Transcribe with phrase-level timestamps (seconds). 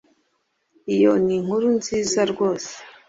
[0.95, 2.71] iyo ni inkuru nziza rwose.